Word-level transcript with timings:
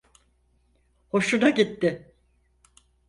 Hoşuna 1.11 1.49
gitti. 1.49 2.15